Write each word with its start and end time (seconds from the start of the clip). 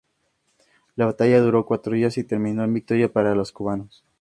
La 0.95 1.05
batalla 1.05 1.39
duró 1.39 1.63
cuatro 1.67 1.93
días 1.93 2.17
y 2.17 2.23
terminó 2.23 2.63
en 2.63 2.73
victoria 2.73 3.13
para 3.13 3.35
los 3.35 3.51
cubanos. 3.51 4.03